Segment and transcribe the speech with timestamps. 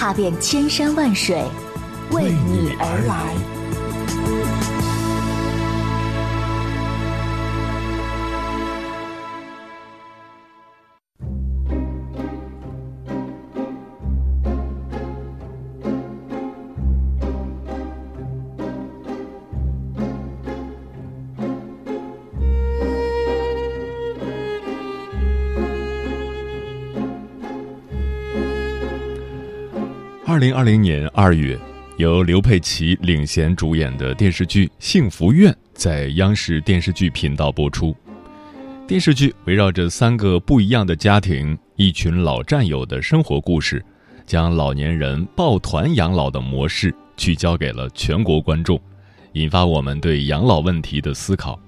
[0.00, 1.44] 踏遍千山万水，
[2.10, 3.59] 为你而来。
[30.30, 31.58] 二零二零年二月，
[31.96, 37.92] 由刘佩琦领衔主演的电视剧《幸福院》在央视电视剧频道播出。
[38.86, 43.84] 电视剧围绕着三个不一样的家庭、一群老战友的生活故事，
[44.24, 48.80] 将老年人抱团养老的模式聚焦给了全国观众，
[49.32, 51.58] 引发我们对养老问题的思考。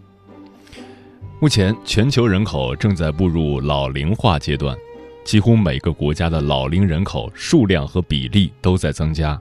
[1.41, 4.79] 目前，全球人口正在步入老龄化阶段。
[5.25, 9.41] 几乎每个国家的老龄人口数量和比例都在增加，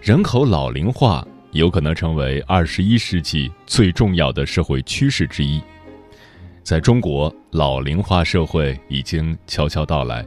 [0.00, 5.60] 人口老龄化有可能成为二十一世纪最重要的社会趋势之一。
[6.62, 10.24] 在中国，老龄化社会已经悄悄到来。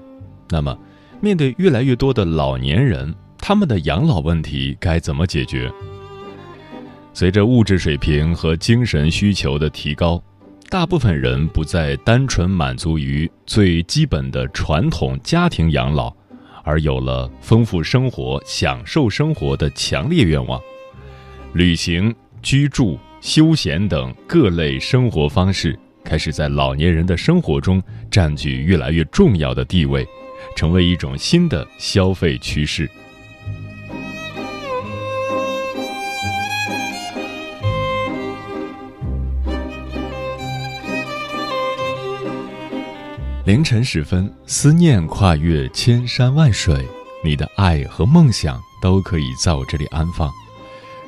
[0.49, 0.77] 那么，
[1.21, 5.71] 面对越来越多的老年人，他们的养老问题该怎么解决？
[7.13, 10.21] 随着物质水平和精神需求的提高。
[10.67, 16.11] 大部分人不再单纯满足于最基本的传统家庭养老，
[16.63, 20.59] 而有了丰富生活、享受生活的强烈愿望。
[21.53, 30.05] 旅行、居住、休闲等各类生活方式开始在老年人的生活中占据越来越重要的地位，
[30.55, 32.89] 成为一种新的消费趋势。
[43.45, 46.83] 凌晨时分，思念跨越千山万水，
[47.23, 50.31] 你的爱和梦想都可以在我这里安放。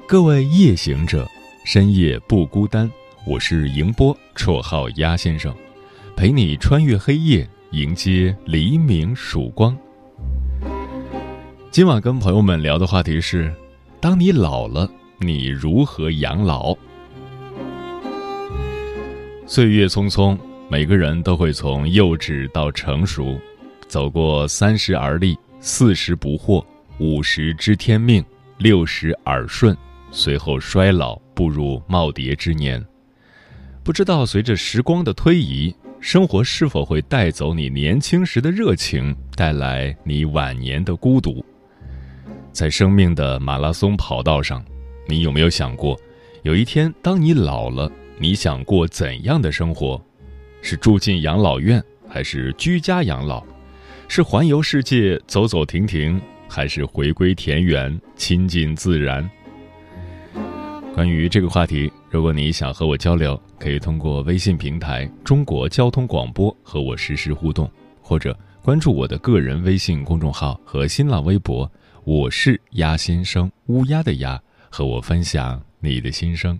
[0.08, 1.28] 各位夜行者，
[1.66, 2.88] 深夜不孤单。
[3.26, 5.52] 我是迎波，绰号鸭先生，
[6.16, 9.76] 陪你穿越黑夜，迎接黎明曙光。
[11.72, 13.52] 今晚跟朋友们聊的话题是：
[14.00, 14.88] 当你老了，
[15.18, 16.78] 你如何养老？
[19.48, 20.38] 岁月匆匆。
[20.70, 23.40] 每个人都会从幼稚到成熟，
[23.88, 26.64] 走过三十而立，四十不惑，
[27.00, 28.24] 五十知天命，
[28.58, 29.76] 六十耳顺，
[30.12, 32.86] 随后衰老，步入耄耋之年。
[33.82, 41.44] 不知道随着时光的推移，生活是否会带走你年轻时的热情，带来你晚年的孤独？
[42.52, 44.62] 在生命的马拉松跑道上，
[45.08, 45.98] 你有没有想过，
[46.44, 47.90] 有一天当你老了，
[48.20, 50.04] 你想过怎样的生活？
[50.70, 53.42] 是住进养老院，还是居家养老？
[54.10, 59.30] 是环游世界走走停停，还是回归田园亲近自然？
[60.94, 71.72] 关于这个话题，如果你想和我交流，可以通过微信平台“中国交通广播”和我实时互动，或者关注我的个人微信公众号和新浪微博
[72.04, 74.38] “我是鸭先生”（乌鸦的鸭），
[74.70, 76.60] 和我分享你的心声。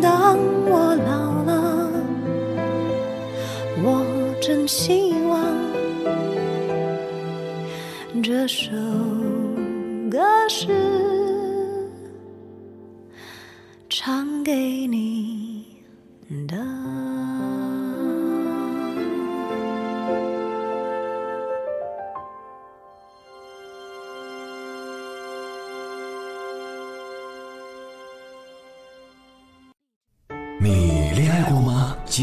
[0.00, 1.90] 当我老了，
[3.82, 4.04] 我
[4.40, 5.42] 真希望
[8.22, 8.70] 这首
[10.10, 10.66] 歌是。
[13.88, 15.05] 唱给你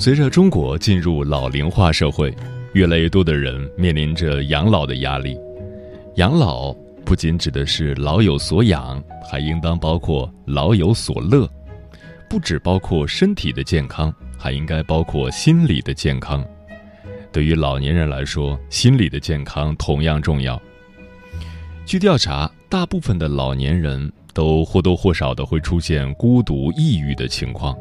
[0.00, 2.32] 随着中国进入老龄化社会，
[2.72, 5.36] 越来越多的人面临着养老的压力。
[6.14, 6.72] 养老
[7.04, 11.50] 不仅指的是老有所养，还应当包括老有所乐，
[12.30, 16.46] 不只包括身体的健康，还应该包括心理的健康。
[17.32, 20.60] 对于老年人来说，心理的健康同样重要。
[21.84, 27.76] 据调查，大部分的老年人都或多或少的会出现孤独、抑郁的情况。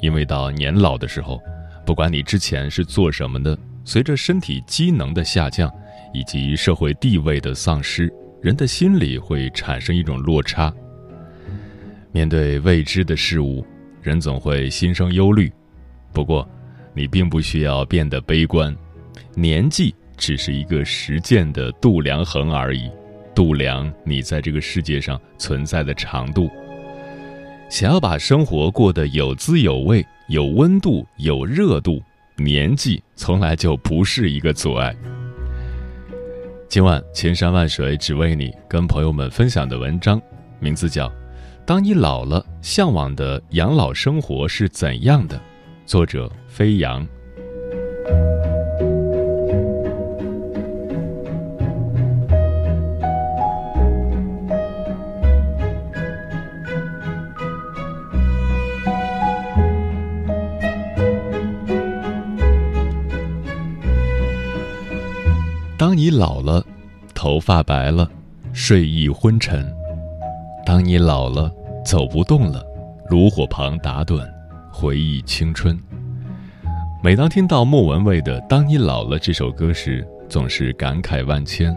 [0.00, 1.40] 因为到年老的时候，
[1.84, 5.72] 不管你之前是做什么的，随着身体机能的下降
[6.12, 8.12] 以及社会地位的丧失，
[8.42, 10.72] 人的心理会产生一种落差。
[12.12, 13.64] 面对未知的事物，
[14.02, 15.52] 人总会心生忧虑。
[16.12, 16.48] 不过，
[16.94, 18.74] 你并不需要变得悲观，
[19.34, 22.90] 年纪只是一个实践的度量衡而已，
[23.34, 26.50] 度量你在这个世界上存在的长度。
[27.68, 32.00] 想要把生活过得有滋有味、有温度、有热度，
[32.36, 34.94] 年纪从来就不是一个阻碍。
[36.68, 40.20] 今晚千山万水只为你，跟朋友们分享的文章，
[40.60, 41.08] 名字叫
[41.66, 45.36] 《当你老了，向往的养老生活是怎样的》，
[45.84, 47.06] 作者飞扬。
[66.08, 66.64] 你老了，
[67.16, 68.08] 头发白了，
[68.52, 69.64] 睡意昏沉；
[70.64, 71.52] 当你老了，
[71.84, 72.64] 走不动了，
[73.10, 74.24] 炉火旁打盹，
[74.70, 75.76] 回忆青春。
[77.02, 81.76] 每当听到莫文蔚的《当你老了》这首歌时，总是感慨万千。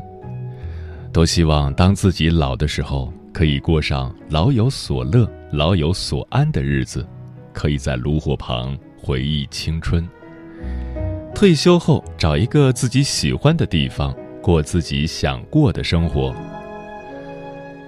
[1.11, 7.03] 都希望当自己老的时候，可以过上老有所乐、老有所安的日子，
[7.51, 10.07] 可以在炉火旁回忆青春。
[11.39, 16.35] 退休后，找一个自己喜欢的地方，过自己想过的生活。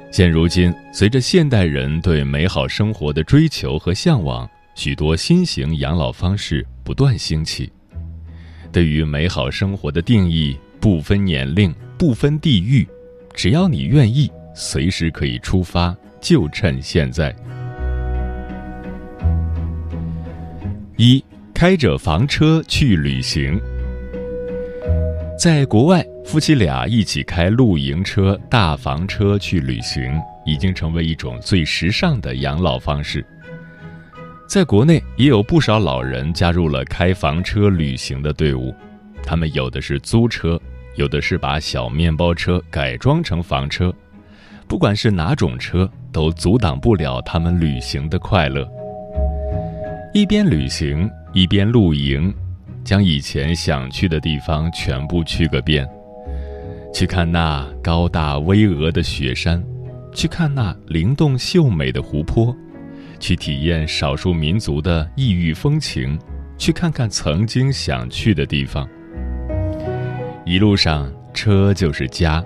[0.10, 7.70] 现如今，随着现代人对美好生活的追求和向往，许多新型养老方式不断兴起。
[8.72, 12.88] 对于美好生活的定义，不分年龄，不分地域，
[13.34, 17.36] 只要你愿意，随时可以出发，就趁现在。
[20.96, 21.22] 一，
[21.53, 23.60] 开着房车去旅行。
[25.38, 33.25] 在国外，夫妻俩一起开露营车、大房车去旅行，已经成为一种最时尚的养老方式。
[34.48, 38.74] 在国内，也有不少老人加入了开房车旅行的队伍。
[39.24, 40.60] 他们有的是租车，
[40.96, 43.93] 有的是把小面包车改装成房车。
[44.67, 48.67] 不管是哪种车，都阻挡不了他们旅行的快乐。
[50.13, 52.34] 一边旅行，一边露营。
[52.84, 55.88] 将以前想去的地方全部去个遍，
[56.92, 59.64] 去看那高大巍峨的雪山，
[60.12, 62.56] 去看那灵动秀美的湖泊，
[63.20, 66.18] 去体验少数民族的异域风情，
[66.58, 68.90] 去看看曾经想去的地方。
[70.44, 72.44] 一路上车就是家，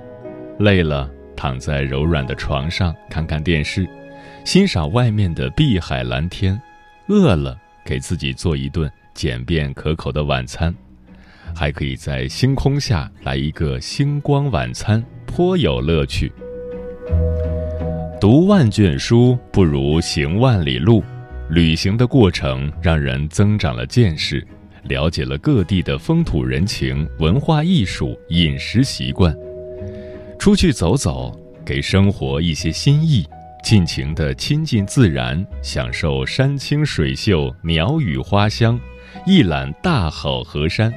[0.59, 3.87] 累了躺在柔软的床上看看电视，
[4.43, 6.59] 欣赏外面的碧海蓝天；
[7.07, 8.91] 饿了给自己做一顿。
[9.13, 10.75] 简便可口的晚餐，
[11.55, 16.29] 还可以在星空下来一个星光晚餐，颇有乐趣。
[18.19, 21.01] 读万卷书不如行万里路，
[21.49, 24.45] 旅行的过程让人增长了见识，
[24.83, 29.33] 了解了各地的风土人情、文化艺术、饮食习惯。
[30.37, 31.33] 出去走走，
[31.65, 33.25] 给生活一些新意，
[33.65, 38.79] 尽情地亲近自然，享受山清水秀、鸟语花香。
[39.25, 40.93] 一览大好河山，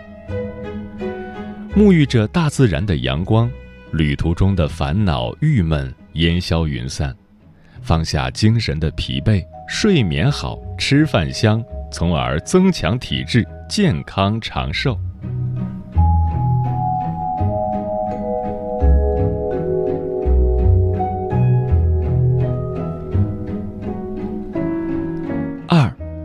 [1.74, 3.50] 沐浴着大自然的阳光，
[3.92, 7.16] 旅途中的烦恼郁闷烟消云散，
[7.80, 14.94] 放下精神的疲惫，睡眠好，吃饭香，从而增强体质，健康长寿。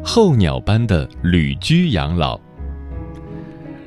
[0.05, 2.38] 候鸟般的旅居养老。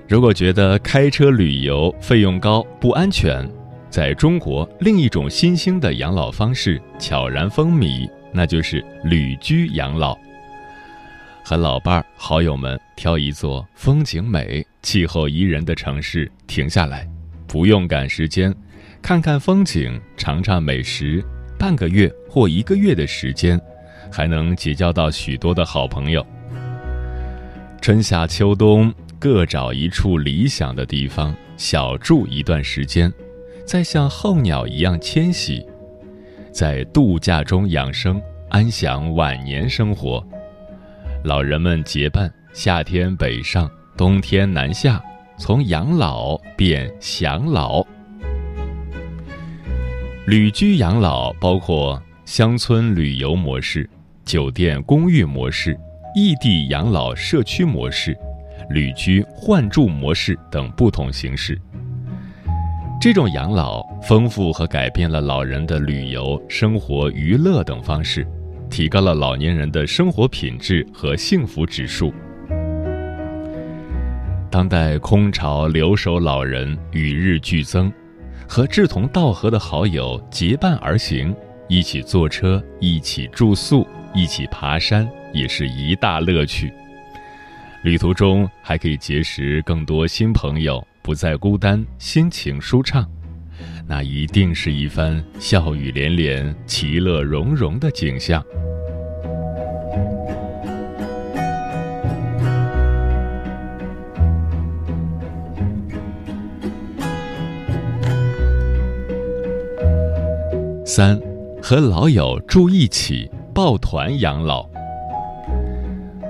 [0.08, 3.46] 如果觉得开车旅游费用高、不安全，
[3.90, 10.16] 在中国另一种新兴的养老方式悄然风靡，那就是旅居养老。
[11.44, 17.06] 和老伴儿、好友们挑一座风景美、气候宜人的城市停下来，
[17.46, 18.52] 不用赶时间，
[19.02, 21.22] 看看风景，尝尝美食，
[21.58, 23.60] 半个月或一个月的时间。
[24.10, 26.24] 还能结交到许多的好朋友。
[27.80, 33.12] 春夏秋冬各找一处理想的地方，小住一段时间，
[33.64, 35.64] 再像候鸟一样迁徙，
[36.50, 40.24] 在度假中养生，安享晚年生活。
[41.22, 45.02] 老人们结伴，夏天北上，冬天南下，
[45.38, 47.84] 从养老变享老。
[50.26, 53.88] 旅居养老包括乡村旅游模式。
[54.26, 55.78] 酒店公寓模式、
[56.12, 58.18] 异地养老社区模式、
[58.70, 61.56] 旅居换住模式等不同形式。
[63.00, 68.26] 这种养老丰富和改变了老人的旅游、生活、娱乐等方式，
[68.68, 72.12] 提高了老年人的生活品质和幸福指数。
[74.50, 77.92] 当代空巢留守老人与日俱增，
[78.48, 81.32] 和志同道合的好友结伴而行，
[81.68, 83.86] 一起坐车，一起住宿。
[84.16, 86.72] 一起爬山也是一大乐趣。
[87.82, 93.06] 旅途中还可以结识更多新朋友，不再孤单，心情舒畅，
[93.86, 98.42] 那一定是一番笑语连连、其乐融融的景象。
[110.86, 111.20] 三，
[111.62, 113.30] 和老友住一起。
[113.56, 114.68] 抱团养老，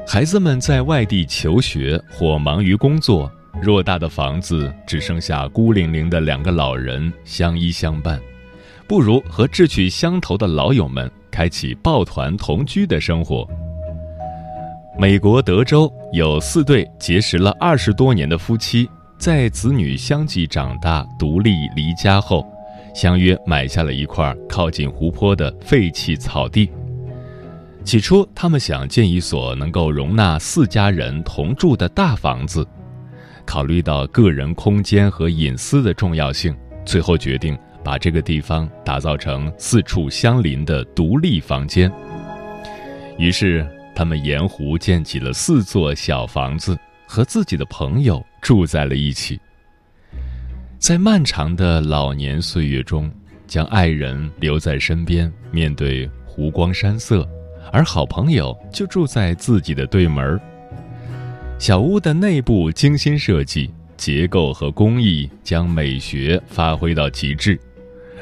[0.07, 3.29] 孩子们在外地求学或忙于工作，
[3.65, 8.21] 偌大的房子只剩下孤零零的两个老人相依相伴，
[8.87, 13.45] 不如和志趣相投的老友们开启抱团同居的生活。
[14.97, 22.47] 美国德州有四对结识了二十多年的夫妻，在子女相继长大、独立离家后，
[22.95, 26.71] 相约买下了一块靠近湖泊的废弃草地。
[27.87, 32.67] 起初，他们想建一所能够容纳四家人同住的大房子，
[33.45, 41.91] 考虑到个人空间和隐私的重要性，最后决定把这个地方打造成四处相邻的独立房间。
[43.17, 43.67] 于是。
[43.99, 49.41] 他们沿湖建起了四座小房子，和自己的朋友住在了一起。
[50.79, 53.11] 在漫长的老年岁月中，
[53.47, 57.27] 将爱人留在身边，面对湖光山色，
[57.73, 60.41] 而好朋友就住在自己的对门
[61.59, 67.59] 小屋的内部精心设计，结构和工艺将美学发挥到极致，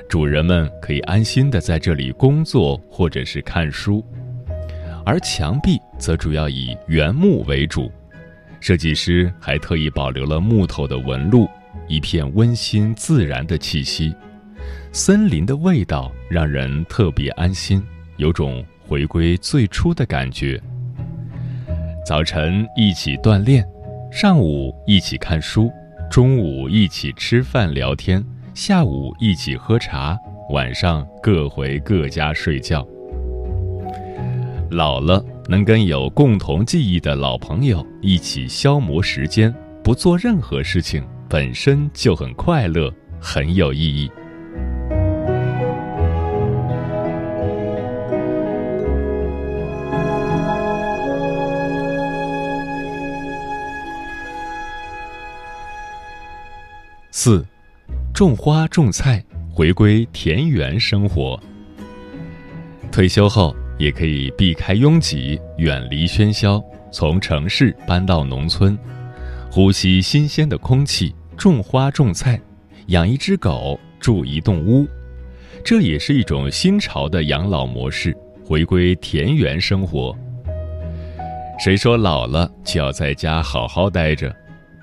[0.08, 4.04] 主人们可以安心的在这里工作或者是看书。
[5.04, 7.90] 而墙壁则主要以原木为主，
[8.60, 11.48] 设计师还特意保留了木头的纹路，
[11.88, 14.14] 一片温馨自然的气息。
[14.92, 17.82] 森林的味道让人特别安心，
[18.16, 20.60] 有种回归最初的感觉。
[22.06, 23.66] 早晨一起锻炼，
[24.12, 25.70] 上午一起看书，
[26.10, 28.22] 中午一起吃饭聊天，
[28.52, 30.18] 下午一起喝茶，
[30.50, 32.86] 晚上各回各家睡觉。
[34.70, 44.10] 老了，能跟有共同记忆的老朋友一起消磨时间，不做任何事情，本身就很快乐，很有意义。
[57.16, 57.46] 四，
[58.12, 61.40] 种花种菜，回归田园生活。
[62.90, 63.54] 退休后。
[63.78, 68.78] 也可以避开拥挤，远离喧嚣，从城市搬到农村，
[69.50, 72.40] 呼吸新鲜的空气，种花种菜，
[72.86, 74.86] 养一只狗，住一栋屋，
[75.64, 80.16] 这也是一种新潮的养老模式，回归田园生活。
[81.58, 84.34] 谁说老了就要在家好好待着？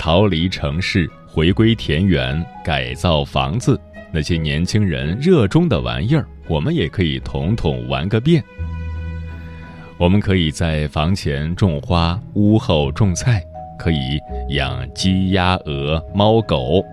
[0.02, 3.80] 逃离城市，回归田园，改造房子，
[4.12, 8.44] 那些年轻人热衷的玩意儿，我们也可以统统玩个遍。
[10.00, 13.44] 我们可以在房前种花，屋后种菜，
[13.78, 16.84] 可以养鸡鸭鹅、猫狗，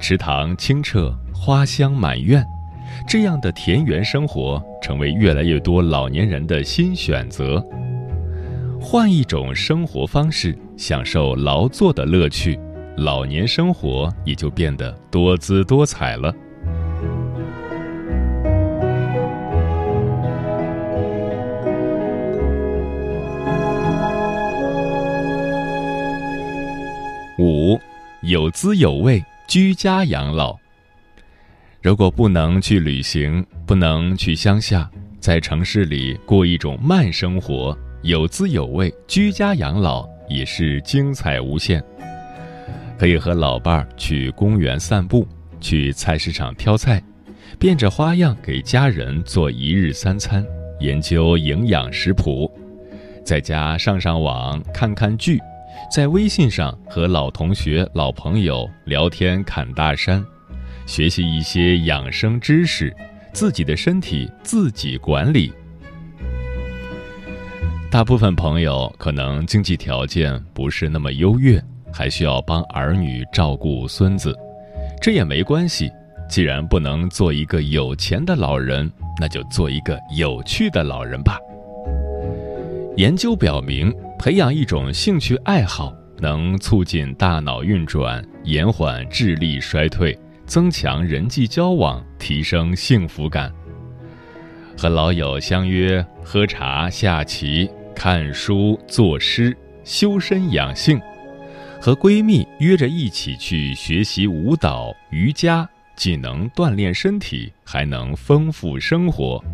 [0.00, 2.42] 池塘清澈，花香满院，
[3.06, 7.62] 这样的田园生活成为越来越多老年人的新选择。
[8.82, 12.58] 换一种生活方式，享受劳作的乐趣，
[12.96, 16.34] 老年生活也就变得多姿多彩了。
[27.38, 27.78] 五，
[28.22, 30.56] 有滋有味，居家养老。
[31.80, 34.90] 如果不能去旅行，不能去乡下，
[35.20, 41.82] 在城市里过一种慢生活，有滋有味，居家养老也是精彩无限。
[42.98, 45.26] 可以和老伴儿去公园散步，
[45.60, 47.02] 去菜市场挑菜，
[47.58, 50.44] 变着花样给家人做一日三餐，
[50.80, 52.50] 研究营养食谱，
[53.24, 55.38] 在家上上网，看看剧。
[55.90, 60.24] 在微信上和老同学、老朋友聊天侃大山，
[60.86, 62.94] 学习一些养生知识，
[63.32, 65.52] 自己的身体自己管理。
[67.90, 71.60] 大部分朋友可能经济条件不是那么优越，
[71.92, 74.32] 还需要帮儿女照顾孙子，
[75.02, 75.90] 这也没关系。
[76.28, 78.88] 既然不能做一个有钱的老人，
[79.20, 81.36] 那就做一个有趣的老人吧。
[82.96, 83.92] 研究表明。
[84.20, 93.50] 培养一种兴趣爱好，能促进大脑运转，延缓智力衰退，增强人际交往，提升幸福感。
[94.76, 97.70] 和老友相约喝茶、下棋、
[98.02, 100.98] 看书、作诗、修身养性；
[101.78, 109.44] 和闺蜜约着一起去学习舞蹈、瑜伽，既能锻炼身体，还能丰富生活。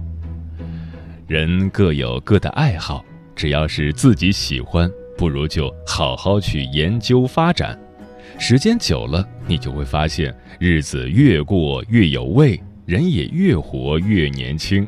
[1.26, 3.04] 人各有各的爱好。
[3.34, 7.76] 只要是自己喜欢，不如就好好去研究发展。
[8.38, 14.86] 时间久了，你就会发现日子越过越有味，人也越活越年轻。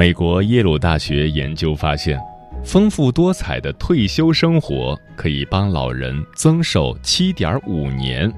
[0.00, 2.18] 美国耶鲁大学研究发现，
[2.64, 8.32] 丰富多彩的退休生活可以帮老人增寿七点五年。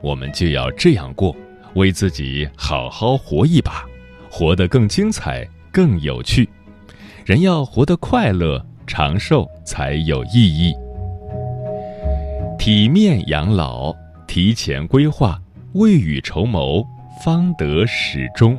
[0.00, 1.36] 我们就要这样过，
[1.74, 3.84] 为自己好好活一把。
[4.30, 6.48] 活得更精彩，更有趣。
[7.26, 10.72] 人要活得快乐、长寿才有意义。
[12.58, 13.94] 体面养老，
[14.26, 15.38] 提前规划，
[15.74, 16.82] 未雨绸缪，
[17.22, 18.58] 方得始终。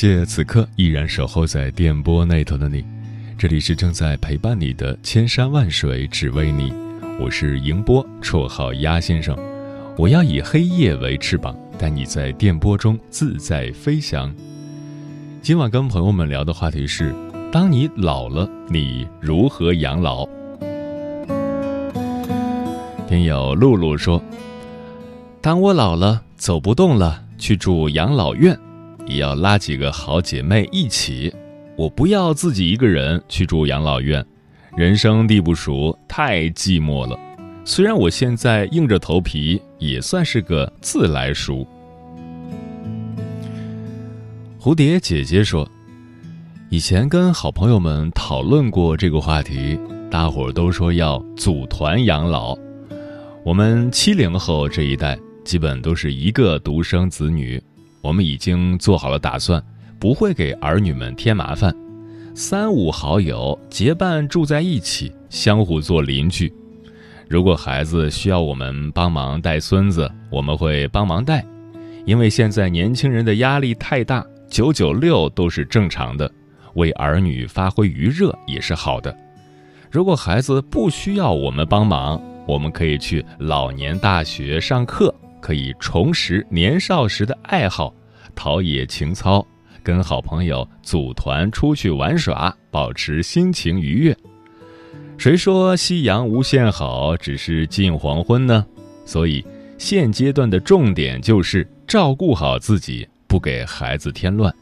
[0.00, 2.84] 谢此刻依然守候在电波那头的你，
[3.36, 6.72] 这里是正在陪伴你的千山万水只为你，
[7.18, 9.36] 我是迎波，绰号鸭先生。
[9.96, 14.32] 我要以黑夜为翅膀，带你在电波中自在飞翔。
[15.42, 17.12] 今晚跟朋友们聊的话题是：
[17.50, 20.24] 当你老了，你如何养老？
[23.08, 24.22] 听友露露说
[25.42, 28.56] ：“当我老了，走不动了，去住养老院。”
[29.08, 31.34] 也要拉几个好姐妹一起，
[31.76, 34.24] 我不要自己一个人去住养老院，
[34.76, 37.18] 人生地不熟，太寂寞了。
[37.64, 41.66] 虽然我现在硬着头皮，也算是个自来熟。
[44.60, 45.68] 蝴蝶姐姐说，
[46.68, 49.78] 以前跟好朋友们讨论过这个话题，
[50.10, 52.56] 大伙儿都说要组团养老。
[53.44, 57.62] 我们七零后这一代，基本都是一个独生子女。
[58.00, 59.62] 我们已经做好了打算，
[59.98, 61.74] 不会给儿女们添麻烦。
[62.34, 66.52] 三五好友结伴住在一起，相互做邻居。
[67.28, 71.44] 如果孩子需要我们帮忙带孙子，我们会帮忙带。
[72.06, 76.30] 因为现在年轻人的压力太大，九九六都是正常的，
[76.74, 79.14] 为儿女发挥余热也是好的。
[79.90, 85.14] 如果孩子不需要我们帮忙，我们可以去老年大学上课。
[85.40, 87.94] 可以重拾年少时的爱好，
[88.34, 89.46] 陶冶情操，
[89.82, 94.16] 跟好朋友组团出去玩耍，保持心情愉悦。
[95.16, 98.64] 谁说夕阳无限好，只是近黄昏呢？
[99.04, 99.44] 所以
[99.78, 104.54] 现阶段的重点就是照顾好自己，不给孩子添乱。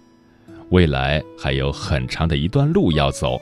[0.70, 3.40] 未来还有很长的一段路要走，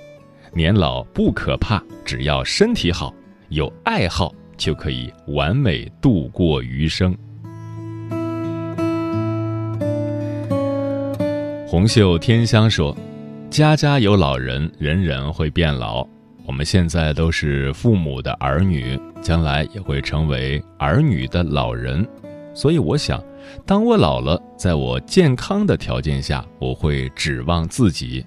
[0.53, 3.15] 年老不可怕，只要身体好，
[3.49, 4.35] 有爱好。
[4.57, 7.13] 就可以完美度过余生。
[11.75, 12.97] 红袖添香说
[13.51, 16.07] ：“家家有老人，人人会变老。
[16.47, 22.07] 我们现在都是父母的儿女，将来也会成为儿女的老人。
[22.55, 23.21] 所以，我想，
[23.67, 28.25] 当我老了，在我健康的条件下，我会指望自己；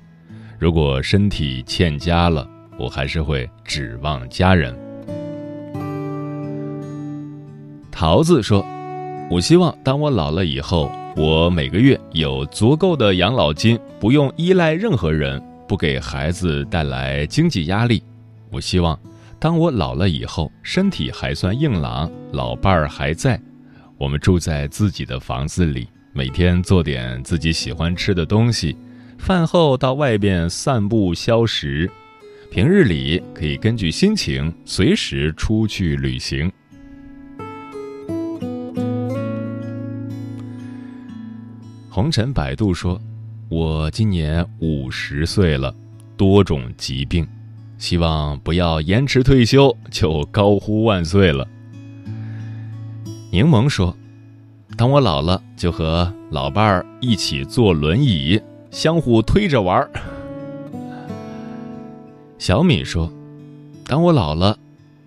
[0.59, 2.45] 如果身体欠佳了，
[2.77, 4.77] 我还是会指望家人。”
[7.89, 8.61] 桃子说
[9.31, 18.03] ：“我希望当我老了以后，我每个月有足够的养老金，不用依赖任何人，不给孩子带来经济压力。
[18.51, 18.97] 我希望，
[19.39, 23.41] 当我老了以后，身体还算硬朗，老伴儿还在，
[23.97, 28.77] 我们住在自己的房子里，每天做点自己喜欢吃的东西，
[29.17, 31.89] 饭后到外边散步消食，
[32.51, 36.51] 平日里可以根据心情随时出去旅行。”
[41.97, 43.01] 红尘百度说
[43.49, 45.73] ：“我今年五十岁了，
[46.15, 47.27] 多种疾病，
[47.79, 51.47] 希望不要延迟退休就高呼万岁了。”
[53.33, 53.97] 柠檬说
[54.77, 59.89] ：“当我老了，就和老伴儿一起坐轮椅，相互推着玩儿。”
[62.37, 63.11] 小米说
[63.83, 64.55] ：“当我老了，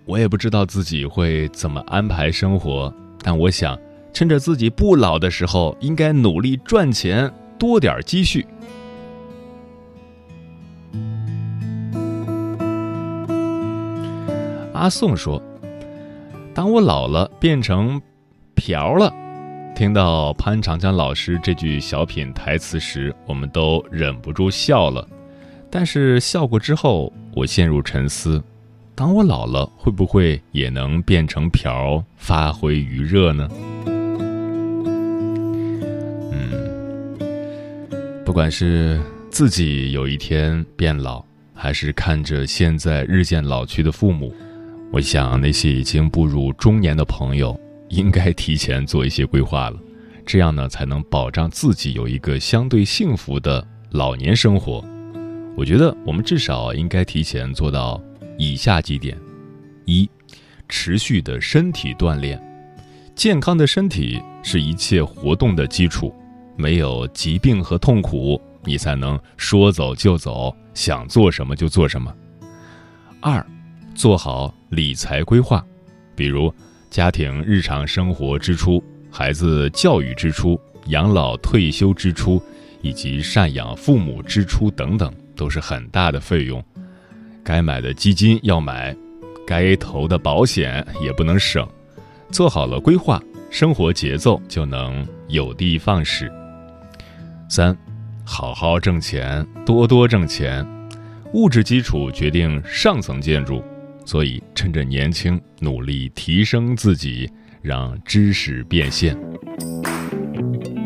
[0.03, 3.79] 我也不知道自己会怎么安排生活，但我想。”
[4.13, 8.45] 趁着自己不老的时候，应该努力赚钱，多点积蓄。
[14.73, 15.41] 阿宋说
[16.55, 18.01] ：“当我老了变成
[18.55, 19.13] 瓢了，
[19.75, 25.07] 听到潘长江老师这句小品台词时，我们都忍不住笑了。
[25.69, 28.43] 但是笑过之后，我陷入沉思：
[28.95, 33.47] 当我老了，会不会也能变成瓢，发挥余热呢？”
[38.31, 38.97] 不管是
[39.29, 41.21] 自己有一天变老，
[41.53, 44.33] 还是看着现在日渐老去的父母？
[44.89, 49.77] 我想，那些已经步入中年的朋友，应该提前做一些规划了，
[50.25, 54.81] 这样呢，才能保障自己有一个相对幸福的老年生活。
[55.57, 58.01] 我觉得，我们至少应该提前做到
[58.37, 59.17] 以下几点：
[59.83, 60.09] 一、
[60.69, 62.41] 持续的身体锻炼。
[63.13, 66.15] 健康的身体是一切活动的基础，
[66.61, 72.15] 没有疾病和痛苦，你才能说走就走，想做什么就做什么。
[73.19, 73.43] 二。
[73.93, 75.63] 做好理财规划，
[76.15, 76.51] 比如
[76.89, 82.41] 家庭日常生活支出、孩子教育支出、养老退休支出，
[82.81, 86.63] 以及赡养父母支出等等，都是很大的费用。
[87.43, 88.95] 该买的基金要买，
[89.45, 91.67] 该投的保险也不能省。
[92.31, 93.21] 做好了规划，
[93.51, 96.31] 生活节奏就能有的放矢。
[97.53, 97.77] 三，
[98.23, 100.65] 好好挣钱，多多挣钱。
[101.33, 103.61] 物质基础决定上层建筑。
[104.05, 107.29] 所以，趁着年轻，努力提升自己，
[107.61, 109.17] 让知识变现。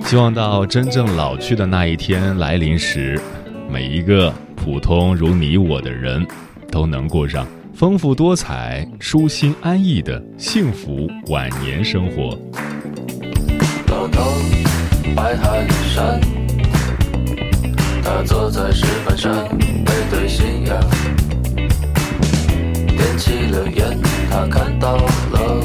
[0.02, 3.22] 希望到真正老去的那一天来临时，
[3.70, 6.26] 每一个普通如你我的人，
[6.72, 12.36] 都能过上丰富多彩、舒心安逸的幸福晚年生活。
[13.88, 14.32] 老头，
[15.16, 16.20] 白海山，
[18.06, 20.80] 他坐在石板上，背对夕阳。
[22.96, 25.60] 点起了烟，他看到了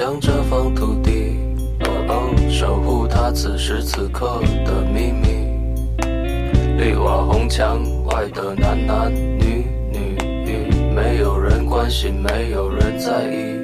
[0.00, 1.36] 将这方土地，
[2.48, 5.44] 守护它此时此刻的秘密。
[6.78, 10.16] 绿瓦红墙外的男男女女，
[10.94, 13.59] 没有人关心，没有人在意。